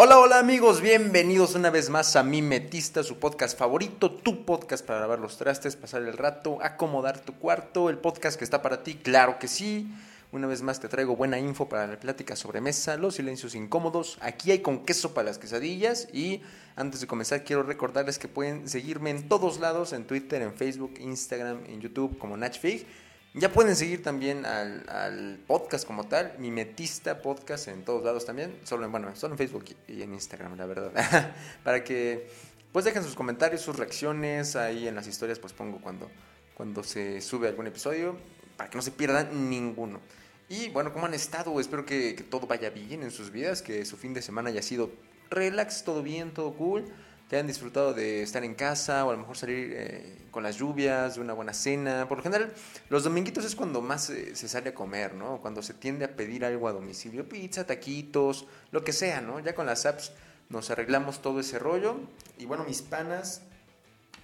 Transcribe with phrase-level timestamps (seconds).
[0.00, 4.86] Hola, hola amigos, bienvenidos una vez más a Mi Metista, su podcast favorito, tu podcast
[4.86, 8.84] para lavar los trastes, pasar el rato, acomodar tu cuarto, el podcast que está para
[8.84, 9.92] ti, claro que sí.
[10.30, 14.18] Una vez más te traigo buena info para la plática sobre mesa, los silencios incómodos.
[14.20, 16.06] Aquí hay con queso para las quesadillas.
[16.12, 16.42] Y
[16.76, 20.94] antes de comenzar, quiero recordarles que pueden seguirme en todos lados: en Twitter, en Facebook,
[21.00, 22.86] Instagram, en YouTube, como Natchfig.
[23.34, 28.86] Ya pueden seguir también al, podcast como tal, Mimetista Podcast en todos lados también, solo
[28.86, 31.34] en, bueno, solo en Facebook y en Instagram, la verdad.
[31.64, 32.28] Para que
[32.72, 36.10] pues dejen sus comentarios, sus reacciones, ahí en las historias pues pongo cuando,
[36.54, 38.18] cuando se sube algún episodio,
[38.56, 40.00] para que no se pierdan ninguno.
[40.48, 41.60] Y bueno, ¿cómo han estado?
[41.60, 44.62] Espero que, que todo vaya bien en sus vidas, que su fin de semana haya
[44.62, 44.90] sido
[45.30, 46.86] relax, todo bien, todo cool
[47.28, 50.56] que hayan disfrutado de estar en casa o a lo mejor salir eh, con las
[50.56, 52.08] lluvias, de una buena cena.
[52.08, 52.52] Por lo general,
[52.88, 55.38] los dominguitos es cuando más se sale a comer, ¿no?
[55.40, 59.40] Cuando se tiende a pedir algo a domicilio, pizza, taquitos, lo que sea, ¿no?
[59.40, 60.12] Ya con las apps
[60.48, 61.96] nos arreglamos todo ese rollo.
[62.38, 63.42] Y bueno, mis panas,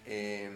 [0.07, 0.51] eh,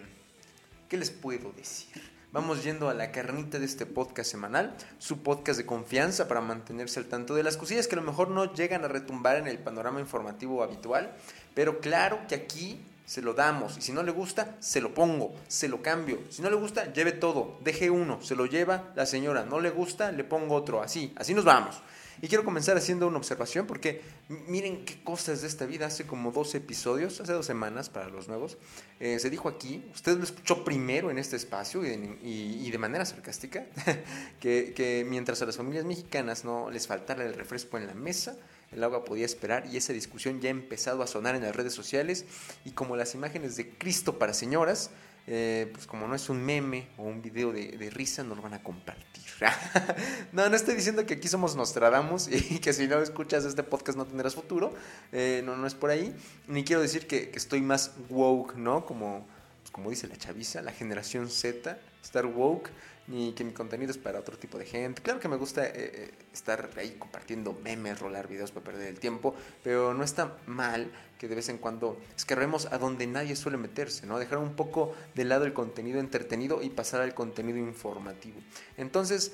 [0.89, 2.18] ¿qué les puedo decir?
[2.31, 7.01] Vamos yendo a la carnita de este podcast semanal, su podcast de confianza para mantenerse
[7.01, 9.57] al tanto de las cosillas que a lo mejor no llegan a retumbar en el
[9.59, 11.11] panorama informativo habitual,
[11.55, 15.35] pero claro que aquí se lo damos y si no le gusta, se lo pongo,
[15.49, 16.21] se lo cambio.
[16.29, 19.71] Si no le gusta, lleve todo, deje uno, se lo lleva la señora, no le
[19.71, 21.81] gusta, le pongo otro, así, así nos vamos.
[22.21, 25.87] Y quiero comenzar haciendo una observación porque miren qué cosas de esta vida.
[25.87, 28.59] Hace como dos episodios, hace dos semanas para los nuevos,
[28.99, 33.67] eh, se dijo aquí, usted lo escuchó primero en este espacio y de, manera sarcástica,
[34.41, 38.37] que, que mientras a las familias mexicanas no les faltara el refresco en la mesa,
[38.73, 41.73] el agua podía esperar y esa discusión ya ha empezado a sonar en las redes
[41.73, 42.27] sociales
[42.65, 44.91] y como las imágenes de Cristo para señoras,
[45.31, 48.55] eh, pues como no es un meme o un video de, risa, no lo van
[48.55, 49.25] a compartir.
[50.33, 53.99] no, no estoy diciendo que aquí somos Nostradamus y que si no escuchas este podcast
[53.99, 54.73] no tendrás futuro.
[55.13, 56.17] Eh, no, no es por ahí.
[56.47, 58.87] Ni quiero decir que, estoy más woke, ¿no?
[58.87, 59.27] Como,
[59.61, 62.71] pues como dice la chaviza, la generación Z, estar woke
[63.09, 65.03] ni que mi contenido es para otro tipo de gente.
[65.03, 69.01] Claro que me gusta eh, eh, estar ahí compartiendo memes, rolar videos para perder el
[69.01, 73.57] tiempo, pero no está mal que de vez en cuando escarremos a donde nadie suele
[73.57, 74.19] meterse, ¿no?
[74.19, 78.39] Dejar un poco de lado el contenido entretenido y pasar al contenido informativo.
[78.77, 79.33] Entonces,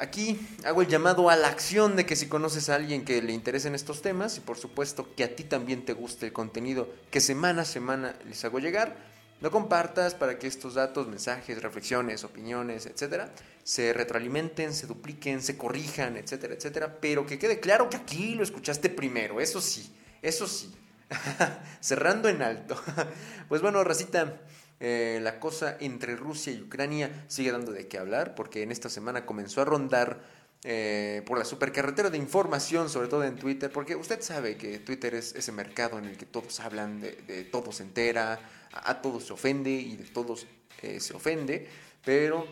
[0.00, 3.34] Aquí hago el llamado a la acción de que si conoces a alguien que le
[3.34, 7.20] interesen estos temas y por supuesto que a ti también te guste el contenido que
[7.20, 8.96] semana a semana les hago llegar,
[9.40, 13.30] lo compartas para que estos datos, mensajes, reflexiones, opiniones, etcétera,
[13.62, 16.98] se retroalimenten, se dupliquen, se corrijan, etcétera, etcétera.
[17.00, 20.74] Pero que quede claro que aquí lo escuchaste primero, eso sí, eso sí.
[21.80, 22.80] Cerrando en alto.
[23.48, 24.40] pues bueno, Racita,
[24.78, 28.88] eh, la cosa entre Rusia y Ucrania sigue dando de qué hablar, porque en esta
[28.88, 30.20] semana comenzó a rondar
[30.62, 35.14] eh, por la supercarretera de información, sobre todo en Twitter, porque usted sabe que Twitter
[35.14, 38.38] es ese mercado en el que todos hablan, de, de todo se entera,
[38.72, 40.46] a, todos se ofende y de todos
[40.82, 41.68] eh, se ofende,
[42.04, 42.46] pero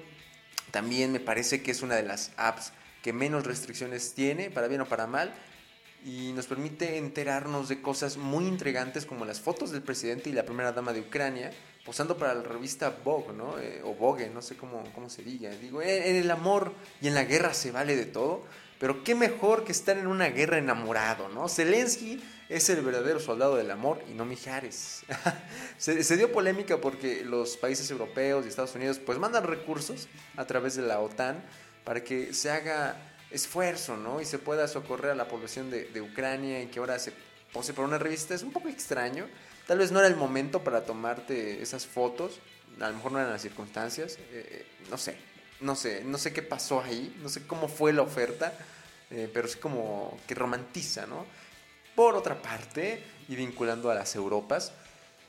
[0.71, 4.81] también me parece que es una de las apps que menos restricciones tiene, para bien
[4.81, 5.33] o para mal,
[6.05, 10.45] y nos permite enterarnos de cosas muy intrigantes como las fotos del presidente y la
[10.45, 11.51] primera dama de Ucrania
[11.85, 13.59] posando para la revista Vogue, ¿no?
[13.59, 15.49] Eh, o Vogue, no sé cómo, cómo se diga.
[15.51, 18.45] Digo, en el amor y en la guerra se vale de todo,
[18.79, 21.49] pero qué mejor que estar en una guerra enamorado, ¿no?
[21.49, 25.03] Zelensky es el verdadero soldado del amor y no Mijares.
[25.79, 30.45] se, se, dio polémica porque los países europeos y Estados Unidos pues mandan recursos a
[30.47, 31.43] través de la OTAN
[31.85, 32.97] para que se haga
[33.31, 34.21] esfuerzo, ¿no?
[34.21, 37.13] Y se pueda socorrer a la población de, Ucrania y que ahora se
[37.53, 38.35] pose por una revista.
[38.35, 39.27] Es un poco extraño.
[39.67, 42.41] Tal vez no era el momento para tomarte esas fotos.
[42.81, 44.17] A lo mejor no eran las circunstancias.
[44.17, 45.17] Eh, eh, no sé.
[45.61, 46.03] No sé.
[46.05, 47.15] No sé qué pasó ahí.
[47.23, 48.57] No sé cómo fue la oferta.
[49.11, 51.27] Eh, pero es como que romantiza, ¿no?
[51.95, 54.73] Por otra parte, y vinculando a las Europas,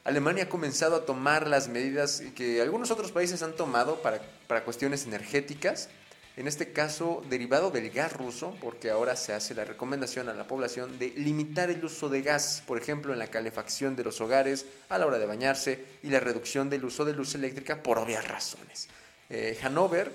[0.04, 4.64] Alemania ha comenzado a tomar las medidas que algunos otros países han tomado para, para
[4.64, 5.90] cuestiones energéticas,
[6.40, 10.48] en este caso derivado del gas ruso, porque ahora se hace la recomendación a la
[10.48, 14.66] población de limitar el uso de gas, por ejemplo, en la calefacción de los hogares
[14.88, 18.26] a la hora de bañarse y la reducción del uso de luz eléctrica por obvias
[18.26, 18.88] razones.
[19.30, 20.14] Eh, Hannover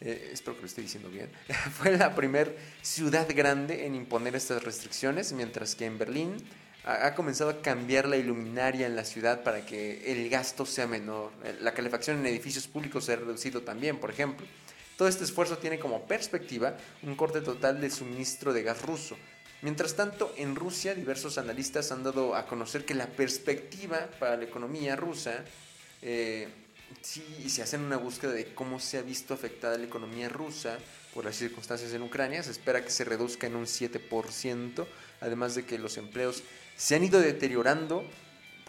[0.00, 1.30] eh, espero que lo esté diciendo bien,
[1.78, 2.50] fue la primera
[2.82, 6.38] ciudad grande en imponer estas restricciones, mientras que en Berlín
[6.84, 11.30] ha, comenzado a cambiar la iluminaria en la ciudad para que el gasto sea menor.
[11.44, 14.44] Eh, la calefacción en edificios públicos se ha reducido también, por ejemplo.
[14.96, 19.16] Todo este esfuerzo tiene como perspectiva un corte total de suministro de gas ruso.
[19.62, 24.44] Mientras tanto, en Rusia diversos analistas han dado a conocer que la perspectiva para la
[24.44, 25.44] economía rusa
[26.02, 26.48] eh,
[27.00, 30.78] si se hacen una búsqueda de cómo se ha visto afectada la economía rusa
[31.14, 32.42] por las circunstancias en Ucrania.
[32.42, 34.86] Se espera que se reduzca en un 7%,
[35.20, 36.42] además de que los empleos
[36.76, 38.04] se han ido deteriorando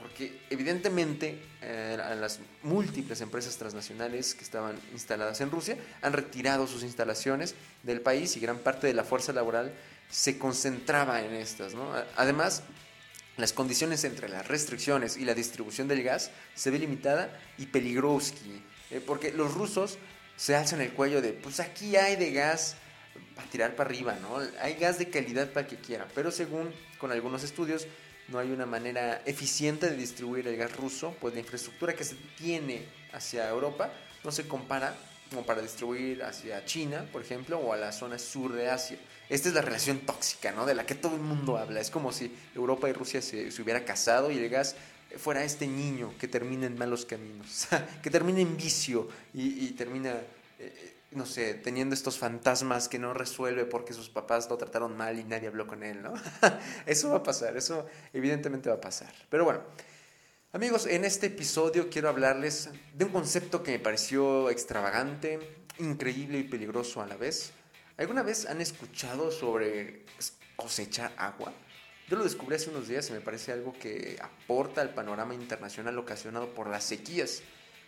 [0.03, 6.83] porque evidentemente eh, las múltiples empresas transnacionales que estaban instaladas en Rusia han retirado sus
[6.83, 9.73] instalaciones del país y gran parte de la fuerza laboral
[10.09, 11.71] se concentraba en estas.
[12.17, 12.63] Además,
[13.37, 18.33] las condiciones entre las restricciones y la distribución del gas se ve limitada y peligrosa,
[18.91, 19.97] eh, porque los rusos
[20.35, 22.75] se alzan el cuello de, pues aquí hay de gas
[23.37, 24.37] para tirar para arriba, ¿no?
[24.59, 27.87] Hay gas de calidad para que quiera, pero según con algunos estudios
[28.29, 32.15] no hay una manera eficiente de distribuir el gas ruso, pues la infraestructura que se
[32.37, 33.91] tiene hacia Europa
[34.23, 34.95] no se compara
[35.29, 38.97] como para distribuir hacia China, por ejemplo, o a la zona sur de Asia.
[39.29, 40.65] Esta es la relación tóxica, ¿no?
[40.65, 41.79] De la que todo el mundo habla.
[41.79, 44.75] Es como si Europa y Rusia se, se hubiera casado y el gas
[45.17, 47.67] fuera este niño que termina en malos caminos,
[48.03, 50.15] que termina en vicio y, termina,
[50.59, 55.19] eh, no sé, teniendo estos fantasmas que no resuelve porque sus papás lo trataron mal
[55.19, 56.13] y nadie habló con él, ¿no?
[56.85, 59.13] eso va a pasar, eso evidentemente va a pasar.
[59.29, 59.61] Pero bueno,
[60.51, 66.43] amigos, en este episodio quiero hablarles de un concepto que me pareció extravagante, increíble y
[66.43, 67.51] peligroso a la vez.
[67.97, 70.05] ¿Alguna vez han escuchado sobre
[70.55, 71.53] cosechar agua?
[72.09, 75.97] Yo lo descubrí hace unos días y me parece algo que aporta al panorama internacional
[75.97, 77.41] ocasionado por las sequías.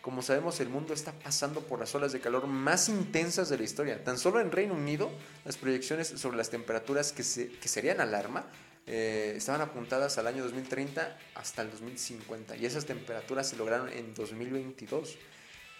[0.06, 3.64] Como sabemos, el mundo está pasando por las olas de calor más intensas de la
[3.64, 4.04] historia.
[4.04, 5.10] Tan solo en Reino Unido,
[5.44, 8.46] las proyecciones sobre las temperaturas que, serían alarma
[8.86, 14.14] eh, estaban apuntadas al año 2030 hasta el 2050 y esas temperaturas se lograron en
[14.14, 15.18] 2022.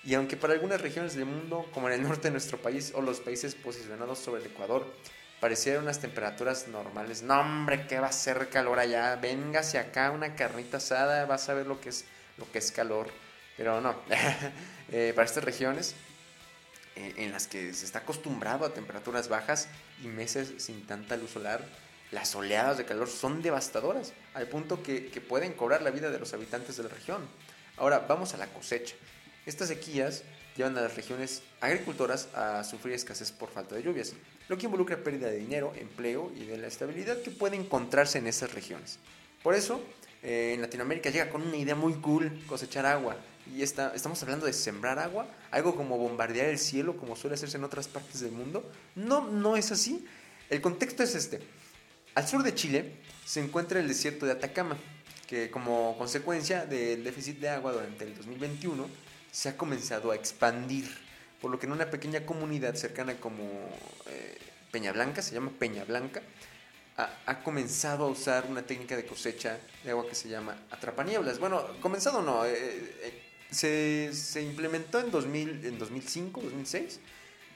[0.03, 3.03] Y aunque para algunas regiones del mundo, como en el norte de nuestro país o
[3.03, 4.93] los países posicionados sobre el Ecuador,
[5.39, 7.23] parecieran unas temperaturas normales.
[7.23, 9.15] No, hombre, que va a ser calor allá.
[9.15, 12.07] Véngase acá una carnita asada, vas a ver lo que es,
[12.39, 13.07] lo que es calor.
[13.57, 13.95] Pero no,
[14.93, 15.95] eh, para estas regiones
[16.97, 19.69] eh, en las que se está acostumbrado a temperaturas bajas
[20.03, 21.65] y meses sin tanta luz solar,
[22.11, 26.33] las oleadas de calor son devastadoras, al punto que, pueden cobrar la vida de los
[26.35, 27.27] habitantes de la región.
[27.77, 28.95] Ahora, vamos a la cosecha.
[29.45, 30.23] Estas sequías
[30.57, 34.15] llevan a las regiones agricultoras a sufrir escasez por falta de lluvias,
[34.49, 38.27] lo que involucra pérdida de dinero, empleo y de la estabilidad que puede encontrarse en
[38.27, 38.99] esas regiones.
[39.43, 39.81] Por eso,
[40.23, 43.17] eh, en Latinoamérica llega con una idea muy cool, cosechar agua.
[43.55, 47.57] Y está, estamos hablando de sembrar agua, algo como bombardear el cielo, como suele hacerse
[47.57, 48.71] en otras partes del mundo.
[48.95, 50.07] No, no es así.
[50.51, 51.41] El contexto es este.
[52.15, 54.77] Al sur de Chile se encuentra el desierto de Atacama,
[55.27, 58.87] que como consecuencia del déficit de agua durante el 2021
[59.31, 60.89] se ha comenzado a expandir
[61.41, 63.45] por lo que en una pequeña comunidad cercana como
[64.07, 64.39] eh,
[64.71, 66.23] Peña Blanca, se llama Peña Blanca,
[66.97, 71.39] ha, comenzado a usar una técnica de cosecha de agua que se llama atrapanieblas.
[71.39, 73.26] Bueno, comenzado no, eh, eh,
[73.57, 77.01] se, implementó en, 2000, en 2005, 2006,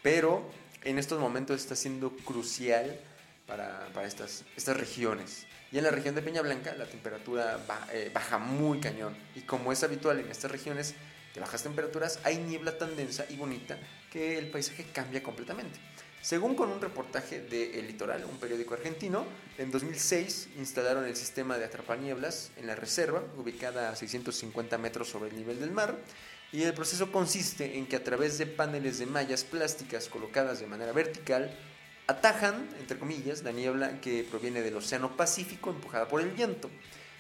[0.03, 0.51] pero
[0.83, 2.99] en estos momentos está siendo crucial
[3.47, 5.47] para, estas, regiones.
[5.73, 7.61] Y en la región de Peña Blanca la temperatura
[8.13, 9.17] baja muy cañón.
[9.35, 10.95] Y como es habitual en estas regiones,
[11.35, 13.79] de bajas temperaturas, hay niebla tan densa y bonita
[14.11, 15.79] que el paisaje cambia completamente.
[16.23, 19.25] Según con un reportaje de El Litoral, un periódico argentino,
[19.57, 25.31] en 2006 instalaron el sistema de atrapanieblas en la reserva, ubicada a 650 metros sobre
[25.31, 25.97] el nivel del mar,
[26.53, 30.67] y el proceso consiste en que a través de paneles de mallas plásticas colocadas de
[30.67, 31.57] manera vertical,
[32.07, 36.69] atajan, entre comillas, la niebla que proviene del Océano Pacífico empujada por el viento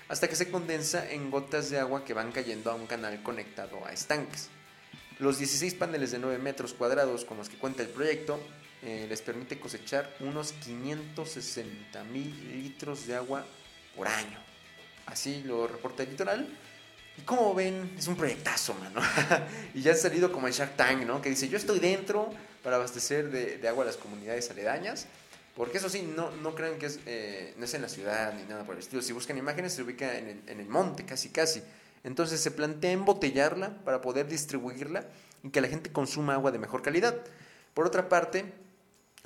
[0.08, 3.86] hasta que se condensa en gotas de agua que van cayendo a un canal conectado
[3.86, 4.48] a estanques.
[5.20, 8.40] Los 16 paneles de 9 metros cuadrados con los que cuenta el proyecto
[8.82, 13.44] eh, les permite cosechar unos 560 mil litros de agua
[13.96, 14.38] por año.
[15.06, 16.48] Así lo reporta el litoral.
[17.18, 19.00] Y como ven, es un proyectazo, mano.
[19.74, 21.20] y ya ha salido como el Shark Tank, ¿no?
[21.20, 22.30] Que dice, yo estoy dentro
[22.62, 25.06] para abastecer de, agua a las comunidades aledañas.
[25.56, 28.44] Porque eso sí, no, no crean que es, eh, no es en la ciudad ni
[28.44, 29.02] nada por el estilo.
[29.02, 31.62] Si buscan imágenes, se ubica en el monte, casi casi.
[32.02, 35.04] Entonces se plantea embotellarla para poder distribuirla
[35.42, 37.14] y que la gente consuma agua de mejor calidad.
[37.74, 38.44] Por otra parte,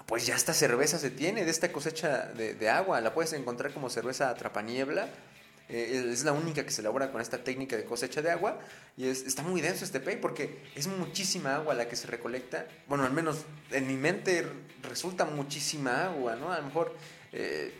[0.07, 3.01] pues ya esta cerveza se tiene de esta cosecha de, agua.
[3.01, 5.09] La puedes encontrar como cerveza atrapaniebla
[5.69, 8.59] eh, es la única que se elabora con esta técnica de cosecha de agua
[8.99, 12.67] y es, está muy denso este pay porque es muchísima agua la que se recolecta.
[12.87, 14.47] Bueno, al menos en mi mente
[14.83, 16.53] resulta muchísima agua, ¿no?
[16.53, 16.95] A lo mejor
[17.33, 17.73] eh,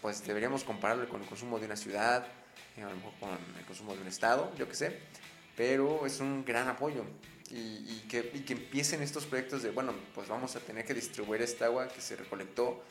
[0.00, 2.24] pues deberíamos compararlo con el consumo de una ciudad,
[2.76, 4.98] eh, a lo mejor con el consumo de un estado, yo qué sé,
[5.56, 7.04] pero es un gran apoyo.
[7.50, 11.88] Y, que, empiecen estos proyectos de, bueno, pues vamos a tener que distribuir esta agua
[11.88, 12.82] que se recolectó,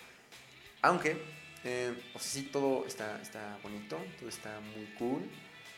[0.81, 1.21] aunque
[1.63, 5.29] eh, sea, sí, todo está, está bonito, todo está muy cool.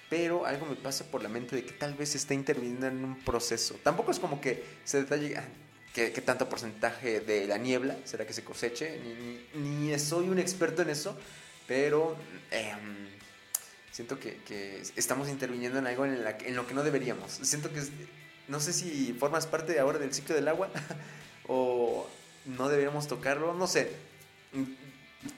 [0.10, 3.20] pero algo me pasa por la mente de que tal vez está interviniendo en un
[3.20, 3.76] proceso.
[3.84, 5.48] Tampoco es como que se detalle ah,
[5.94, 9.00] qué, tanto porcentaje de la niebla será que se coseche,
[9.56, 11.18] ni, soy un experto en eso,
[11.68, 12.16] pero
[12.52, 13.08] em,
[13.92, 17.32] siento que, estamos interviniendo en algo en, en, lo que no deberíamos.
[17.44, 17.82] Siento que,
[18.50, 20.70] no sé si formas parte ahora del ciclo del agua
[21.48, 22.08] o
[22.46, 23.92] no deberíamos tocarlo, no sé.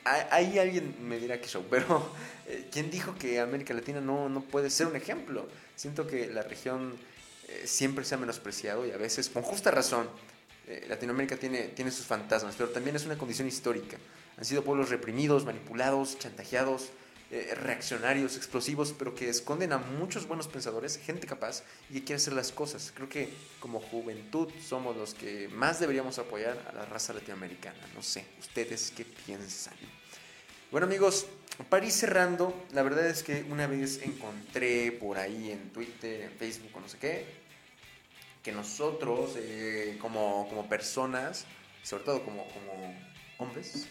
[0.06, 2.14] Ahí alguien me dirá que show, pero
[2.48, 5.48] eh, ¿quién dijo que América Latina no, no puede ser un ejemplo?
[5.76, 6.96] Siento que la región
[7.48, 10.08] eh, siempre se ha menospreciado y a veces, con justa razón,
[10.68, 13.98] eh, Latinoamérica tiene, tiene sus fantasmas, pero también es una condición histórica.
[14.38, 16.92] Han sido pueblos reprimidos, manipulados, chantajeados,
[17.56, 22.34] reaccionarios, explosivos, pero que esconden a muchos buenos pensadores, gente capaz y que quiere hacer
[22.34, 22.92] las cosas.
[22.94, 27.80] Creo que como juventud somos los que más deberíamos apoyar a la raza latinoamericana.
[27.96, 29.76] No sé, ¿ustedes qué piensan?
[30.72, 31.26] Bueno amigos,
[31.70, 36.32] para ir cerrando, la verdad es que una vez encontré por ahí en Twitter, en
[36.32, 37.26] Facebook no sé qué,
[38.44, 41.46] que nosotros eh, como, como, personas,
[41.84, 42.96] sobre todo como, como
[43.38, 43.88] hombres,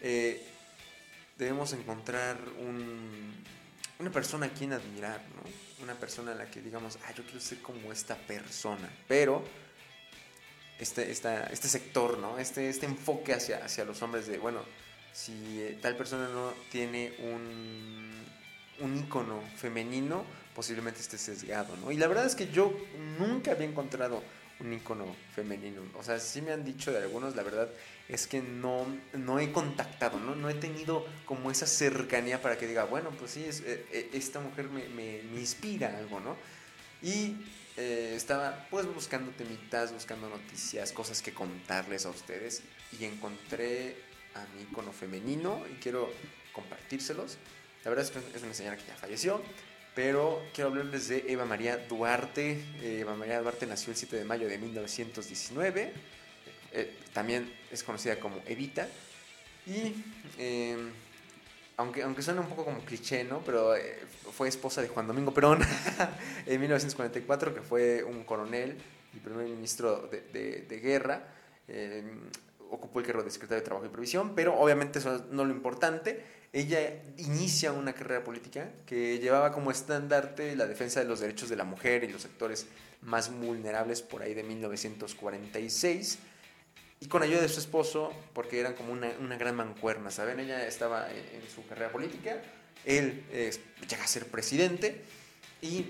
[0.00, 0.44] eh,
[1.36, 3.34] debemos encontrar un,
[3.98, 5.82] una persona a quien admirar, ¿no?
[5.82, 9.44] Una persona a la que digamos, ah, yo quiero ser como esta persona, pero
[10.78, 12.38] este, esta, este sector, ¿no?
[12.38, 14.60] Este, este enfoque hacia, los hombres de, bueno,
[15.12, 18.10] si eh, tal persona no tiene un,
[18.80, 20.24] un ícono femenino,
[20.54, 21.90] posiblemente esté sesgado, ¿no?
[21.90, 22.72] Y la verdad es que yo
[23.18, 24.22] nunca había encontrado
[24.64, 25.82] un ícono femenino.
[25.98, 27.68] O sea, sí me han dicho de algunos, la verdad
[28.08, 30.34] es que no, no he contactado, ¿no?
[30.34, 34.40] No he tenido como esa cercanía para que diga, bueno, pues sí, eh, eh, esta
[34.40, 36.36] mujer me, me, inspira algo, ¿no?
[37.02, 37.36] Y
[37.76, 42.62] estaba pues buscando temitas, buscando noticias, cosas que contarles a ustedes
[43.00, 43.96] y encontré
[44.34, 46.08] a mi icono femenino y quiero
[46.52, 47.36] compartírselos.
[47.84, 49.42] La verdad es que es una señora que ya falleció,
[49.94, 52.52] pero quiero hablarles de Eva María Duarte.
[52.82, 55.92] Eh, Eva María Duarte nació el 7 de mayo de 1919.
[56.72, 58.88] Eh, también es conocida como Evita.
[59.66, 59.94] Y
[60.38, 60.90] em,
[61.76, 63.40] aunque, aunque suena un poco como cliché, ¿no?
[63.44, 64.00] Pero eh,
[64.32, 65.60] fue esposa de Juan Domingo Perón
[66.46, 68.76] en 1944, que fue un coronel
[69.14, 71.28] y primer ministro de, guerra.
[72.74, 76.24] Ocupó el cargo de secretario de Trabajo y Previsión, pero obviamente eso no lo importante.
[76.52, 81.56] Ella inicia una carrera política que llevaba como estandarte la defensa de los derechos de
[81.56, 82.66] la mujer y los sectores
[83.02, 86.18] más vulnerables por ahí de 1946.
[87.00, 90.40] Y con ayuda de su esposo, porque eran como una, una gran mancuerna, ¿saben?
[90.40, 92.42] Ella estaba en, su carrera política,
[92.84, 93.24] él
[93.88, 95.02] llega a ser presidente
[95.60, 95.86] y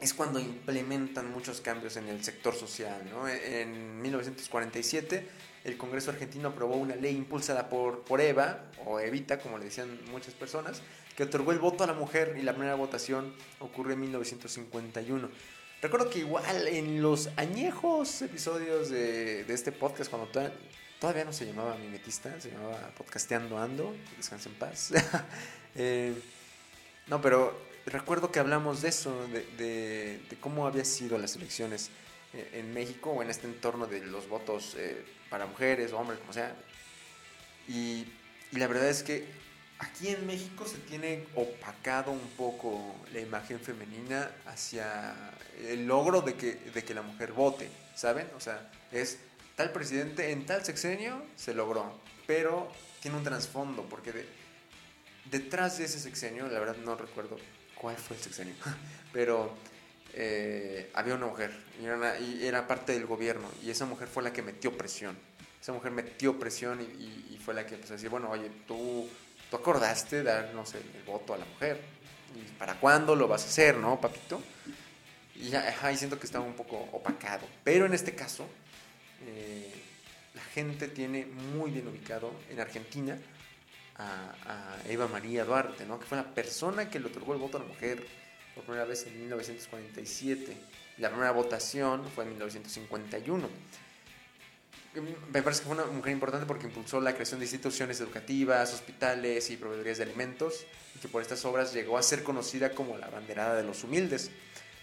[0.00, 3.02] es cuando implementan muchos cambios en el sector social.
[3.10, 3.28] ¿no?
[3.28, 5.26] En 1947
[5.64, 9.98] el Congreso argentino aprobó una ley impulsada por, por Eva, o Evita, como le decían
[10.10, 10.82] muchas personas,
[11.16, 15.28] que otorgó el voto a la mujer y la primera votación ocurrió en 1951.
[15.80, 20.28] Recuerdo que igual en los añejos episodios de, de este podcast, cuando
[20.98, 24.92] todavía, no se llamaba Mimetista, se llamaba Podcasteando Ando, descanse en paz.
[25.76, 26.14] Eh,
[27.08, 31.90] no, pero recuerdo que hablamos de eso, de, de, cómo había sido las elecciones
[32.32, 36.20] eh, en México o en este entorno de los votos eh, para mujeres o hombres,
[36.20, 36.54] como sea.
[37.66, 38.06] Y,
[38.52, 39.26] la verdad es que
[39.80, 45.12] aquí en México se tiene opacado un poco la imagen femenina hacia
[45.58, 48.28] el logro de que, de que la mujer vote, ¿saben?
[48.36, 49.18] O sea, es
[49.56, 51.98] tal presidente en tal sexenio se logró,
[52.28, 52.70] pero
[53.02, 54.12] tiene un trasfondo, porque
[55.32, 57.38] detrás de ese sexenio, la verdad no recuerdo
[57.74, 58.54] cuál fue el sexenio,
[59.12, 59.52] pero
[60.16, 64.32] eh, había una mujer y era, y parte del gobierno y esa mujer fue la
[64.32, 65.16] que metió presión.
[65.60, 69.06] Esa mujer metió presión y, fue la que empezó a bueno, oye, tú,
[69.50, 71.78] tú acordaste dar, no sé, el voto a la mujer.
[72.34, 74.42] ¿Y para cuándo lo vas a hacer, no, papito?
[75.34, 77.46] Y ahí siento que estaba un poco opacado.
[77.62, 78.46] Pero en este caso,
[79.26, 79.74] eh,
[80.34, 83.18] la gente tiene muy bien ubicado en Argentina
[83.96, 85.98] a, a Eva María Duarte, ¿no?
[85.98, 88.06] que fue la persona que le otorgó el voto a la mujer
[88.54, 90.56] por primera vez en 1947.
[90.98, 93.48] La primera votación fue en 1951.
[95.32, 99.50] Me parece que fue una mujer importante porque impulsó la creación de instituciones educativas, hospitales
[99.50, 103.08] y proveedorías de alimentos, y que por estas obras llegó a ser conocida como la
[103.08, 104.30] banderada de los humildes.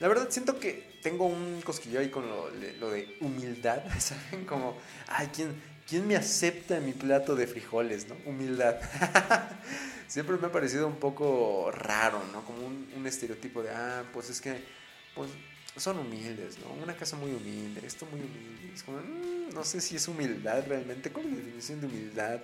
[0.02, 2.50] La verdad siento que tengo un cosquillo ahí con lo,
[2.90, 4.46] de humildad, ¿saben?
[4.46, 5.56] Como, ay, ¿quién,
[5.92, 8.16] ¿quién me acepta mi plato de frijoles, no?
[8.26, 8.80] Humildad.
[10.08, 12.46] siempre me ha parecido un poco raro, ¿no?
[12.46, 14.64] Como un, estereotipo de, ah, pues es que,
[15.14, 15.30] pues
[15.76, 16.72] son humildes, ¿no?
[16.82, 18.72] Una casa muy humilde, esto muy humilde.
[18.74, 22.40] Es como, mm, no sé si es humildad realmente, ¿cuál es la definición de humildad?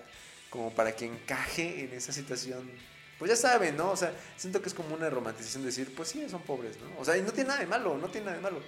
[0.50, 2.70] Como para que encaje en esa situación
[3.18, 3.92] pues ya saben, ¿no?
[3.92, 7.00] O sea, siento que es como una romantización decir, pues sí, son pobres, ¿no?
[7.00, 8.62] O sea, y no tiene nada de malo, no tiene nada de malo.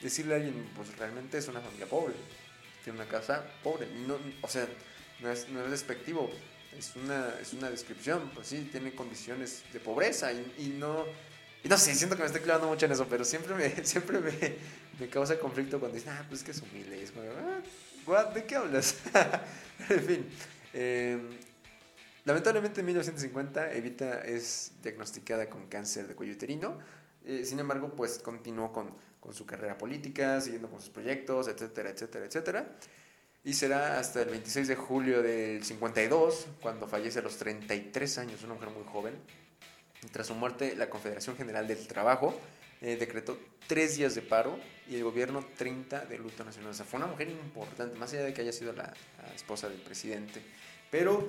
[0.00, 2.14] Decirle a alguien, pues realmente es una familia pobre,
[2.84, 3.86] tiene una casa pobre.
[4.06, 4.66] no, o sea,
[5.20, 6.30] no es, no es despectivo,
[6.76, 11.04] es una, es una descripción, pues sí, tiene condiciones de pobreza y, no...
[11.64, 14.18] Y no sé, siento que me estoy clavando mucho en eso, pero siempre me, siempre
[14.18, 14.32] me,
[14.98, 17.02] me causa conflicto cuando dicen, ah, pues es que es humilde.
[17.02, 18.96] Es como, ah, ¿de qué hablas?
[19.88, 20.26] en fin.
[20.74, 21.18] Eh,
[22.24, 26.78] Lamentablemente en 1950 Evita es diagnosticada con cáncer de cuello uterino.
[27.24, 31.90] Eh, sin embargo, pues continuó con, con, su carrera política, siguiendo con sus proyectos, etcétera,
[31.90, 32.76] etcétera, etcétera.
[33.44, 38.42] Y será hasta el 26 de julio del 52, cuando fallece a los 33 años,
[38.44, 39.14] una mujer muy joven.
[40.12, 42.34] Tras su muerte, la Confederación General del Trabajo
[42.80, 46.70] eh, decretó tres días de paro y el gobierno 30 de luto nacional.
[46.70, 49.68] O sea, fue una mujer importante, más allá de que haya sido la, la esposa
[49.68, 50.42] del presidente.
[50.90, 51.26] Pero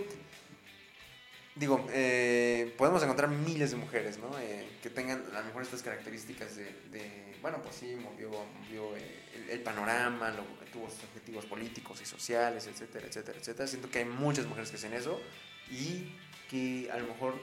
[1.55, 4.38] digo, eh, podemos encontrar miles de mujeres, ¿no?
[4.39, 9.62] Eh, que tengan a lo mejor estas características de, bueno, pues sí, movió, eh, el,
[9.62, 10.33] panorama,
[10.72, 13.67] tuvo sus objetivos políticos y sociales, etcétera, etcétera, etcétera.
[13.67, 15.22] Siento que hay muchas mujeres que hacen eso
[15.69, 16.15] y
[16.50, 17.36] que a lo mejor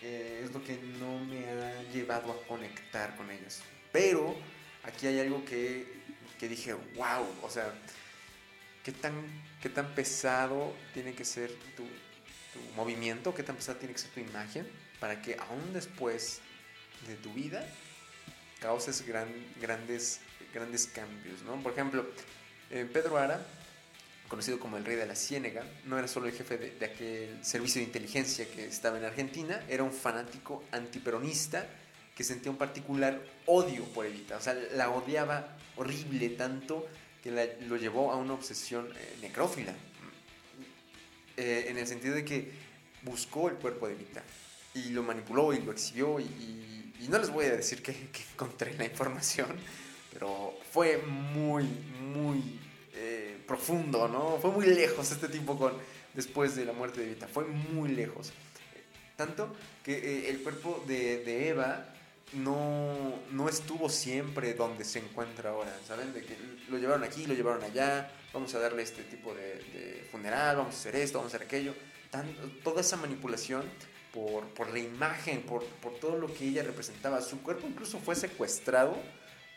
[0.00, 3.62] es lo que no me ha llevado a conectar con ellas.
[3.90, 4.36] Pero
[4.84, 5.86] aquí hay algo que,
[6.38, 7.72] que dije, wow, o sea,
[8.84, 9.14] ¿qué tan,
[9.60, 11.84] qué tan pesado tiene que ser tu
[12.76, 14.68] movimiento, qué tan pesada tiene que ser tu imagen
[15.00, 16.40] para que aún después
[17.06, 17.66] de tu vida
[18.60, 19.28] causes gran,
[19.60, 20.20] grandes,
[20.52, 21.62] grandes cambios, ¿no?
[21.62, 22.06] Por ejemplo,
[22.70, 23.40] eh, Pedro Ara,
[24.28, 27.80] conocido como el rey de la Ciénega, no era solo el jefe de, aquel servicio
[27.80, 31.66] de inteligencia que estaba en Argentina, era un fanático antiperonista
[32.14, 36.88] que sentía un particular odio por Evita, o sea, la odiaba horrible tanto
[37.22, 37.30] que
[37.68, 39.72] lo llevó a una obsesión eh, necrófila.
[41.40, 42.50] Eh, en el sentido de que
[43.02, 44.24] buscó el cuerpo de Evita
[44.74, 46.26] y lo manipuló y lo exhibió y,
[47.08, 47.94] no les voy a decir que,
[48.32, 49.46] encontré la información,
[50.12, 51.62] pero fue muy,
[52.12, 52.58] muy
[52.92, 54.36] eh, profundo, ¿no?
[54.42, 55.74] Fue muy lejos este tipo con,
[56.12, 58.32] después de la muerte de Evita, fue muy lejos.
[59.14, 61.94] Tanto que eh, el cuerpo de, Eva
[62.32, 66.12] no, no, estuvo siempre donde se encuentra ahora, ¿saben?
[66.12, 66.36] De que
[66.68, 70.78] lo llevaron aquí, lo llevaron allá, vamos a darle este tipo de, funeral, vamos a
[70.78, 71.74] hacer esto, vamos a hacer aquello.
[72.62, 73.64] toda esa manipulación
[74.12, 77.20] por, por la imagen, por, por, todo lo que ella representaba.
[77.20, 78.96] Su cuerpo incluso fue secuestrado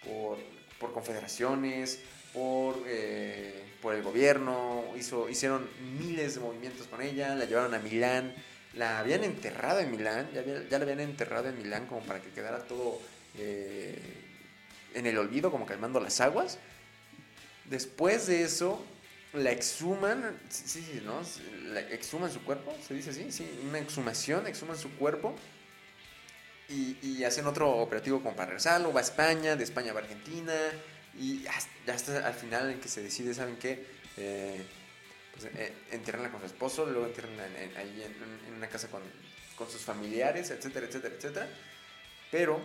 [0.06, 0.38] por,
[0.80, 2.00] por confederaciones,
[2.34, 7.80] por, eh, por el gobierno, hizo, hicieron miles de movimientos con ella, la llevaron a
[7.80, 8.34] Milán,
[8.74, 12.30] la habían enterrado en Milán, ya, ya la habían enterrado en Milán como para que
[12.30, 13.00] quedara todo
[13.38, 13.98] eh,
[14.94, 16.58] en el olvido, como calmando las aguas.
[17.66, 18.86] Después de eso,
[19.34, 21.22] la exhuman, sí, sí, ¿no?
[21.74, 25.36] La exhuman su cuerpo, se dice así, sí, una exhumación, exhuman su cuerpo
[26.70, 30.54] y, hacen otro operativo como para regresarlo, va a España, de España va a Argentina
[31.20, 33.86] y hasta, hasta al final en que se decide, ¿saben qué?
[34.18, 34.66] Eh,
[35.34, 37.40] pues, eh, entierranla con su esposo, luego entierran
[37.78, 38.04] ahí
[38.48, 39.02] en, una casa con,
[39.56, 41.50] con sus familiares, etcétera, etcétera, etcétera.
[42.32, 42.62] Pero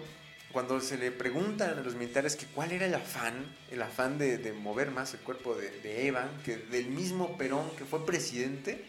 [0.52, 4.52] cuando se le preguntan a los militares que cuál era el afán, el afán de,
[4.52, 8.84] mover más el cuerpo de, Eva, que del mismo Perón que fue presidente,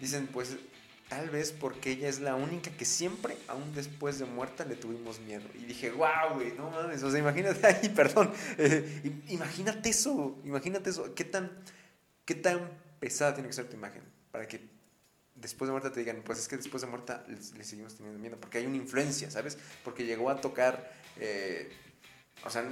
[0.00, 0.56] dicen pues
[1.08, 5.20] tal vez porque ella es la única que siempre, aún después de muerta, le tuvimos
[5.20, 5.44] miedo.
[5.54, 10.90] Y dije, wow, güey, no mames, o sea, imagínate ahí, perdón, eh, imagínate eso, imagínate
[10.90, 11.50] eso, qué tan,
[12.24, 12.68] qué tan
[13.00, 14.60] pesada tiene que ser tu imagen para que
[15.34, 18.38] después de muerta te digan, pues es que después de muerta le, seguimos teniendo miedo,
[18.38, 19.58] porque hay una influencia, ¿sabes?
[19.82, 21.72] Porque llegó a tocar, eh,
[22.44, 22.70] o sea,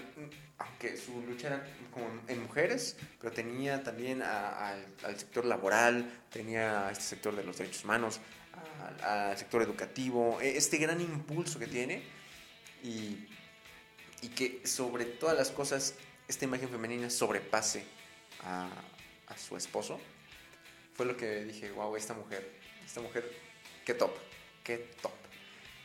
[0.58, 7.04] aunque su lucha era como en mujeres, pero tenía también al sector laboral, tenía este
[7.04, 8.20] sector de los derechos humanos,
[9.02, 12.02] al sector educativo, e, este gran impulso que tiene
[12.82, 13.26] y,
[14.34, 15.94] que sobre todas las cosas
[16.28, 17.84] esta imagen femenina sobrepase
[18.44, 18.68] a
[19.36, 19.98] su esposo,
[20.98, 22.58] fue lo que dije, wow, esta mujer
[22.88, 23.30] esta mujer,
[23.84, 24.12] qué top,
[24.64, 25.12] qué top.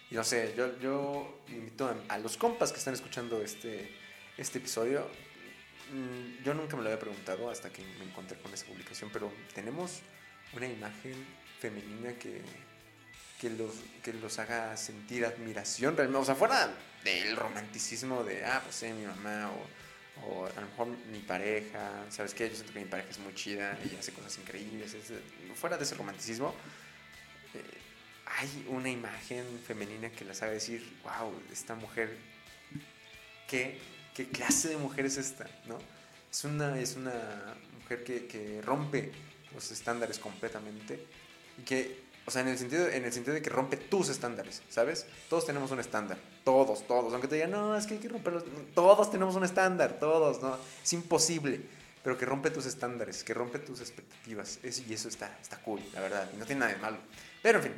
[0.09, 3.93] Y no sé, yo, yo invito a, los compas que están escuchando este,
[4.37, 5.09] este episodio.
[5.91, 9.33] Mm, yo nunca me lo había preguntado hasta que me encontré con esa publicación, pero
[9.53, 9.99] tenemos
[10.53, 11.13] una imagen
[11.59, 12.41] femenina que,
[13.41, 16.21] que, los, que los haga sentir admiración realmente.
[16.21, 16.73] O sea, fuera
[17.03, 19.67] del romanticismo de, ah, pues sí, mi mamá o,
[20.21, 22.49] o a lo mejor mi pareja, ¿sabes qué?
[22.49, 24.95] Yo siento que mi pareja es muy chida, ella hace cosas increíbles.
[25.55, 26.53] fuera de ese romanticismo,
[28.25, 32.17] hay una imagen femenina que las haga decir, wow, esta mujer,
[33.47, 33.79] ¿qué,
[34.13, 35.47] qué clase de mujer es esta?
[35.65, 35.77] ¿no?
[36.31, 39.11] Es, una, es una mujer que, que rompe
[39.53, 41.05] los estándares completamente
[41.59, 44.61] y que O sea, en el, sentido, en el sentido de que rompe tus estándares,
[44.69, 45.05] ¿sabes?
[45.29, 46.17] Todos tenemos un estándar.
[46.45, 47.11] Todos, todos.
[47.11, 48.43] Aunque te digan, no, es que hay que romperlos.
[48.73, 50.57] Todos tenemos un estándar, todos, ¿no?
[50.81, 51.61] Es imposible.
[52.01, 54.59] Pero que rompe tus estándares, que rompe tus expectativas.
[54.63, 56.29] y eso está, está cool, la verdad.
[56.33, 56.97] Y no tiene nada de malo.
[57.41, 57.73] Pero en fin,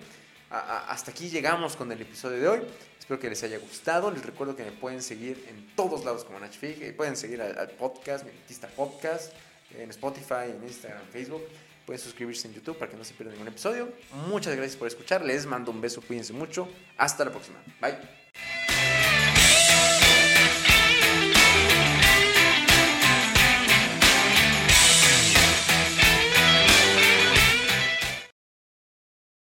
[0.49, 2.61] hasta aquí llegamos con el episodio de hoy.
[2.99, 4.11] Espero que les haya gustado.
[4.11, 6.95] Les recuerdo que me pueden seguir en todos lados como Nachfig.
[6.95, 8.31] Pueden seguir al, podcast, mi
[8.75, 9.33] Podcast,
[9.77, 11.43] en Spotify, en Instagram, Facebook.
[11.85, 13.89] Pueden suscribirse en YouTube para que no se pierdan ningún episodio.
[14.27, 15.23] Muchas gracias por escuchar.
[15.23, 16.01] Les mando un beso.
[16.01, 16.67] Cuídense mucho.
[16.97, 17.57] Hasta la próxima.
[17.79, 18.24] Bye.